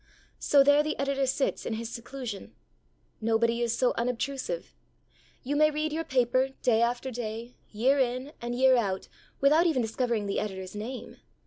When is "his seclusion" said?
1.75-2.55